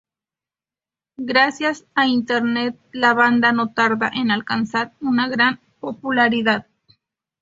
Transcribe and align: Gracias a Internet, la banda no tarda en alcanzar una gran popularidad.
Gracias 1.19 1.85
a 1.93 2.07
Internet, 2.07 2.75
la 2.91 3.13
banda 3.13 3.51
no 3.51 3.71
tarda 3.71 4.09
en 4.11 4.31
alcanzar 4.31 4.93
una 4.99 5.27
gran 5.27 5.59
popularidad. 5.79 6.65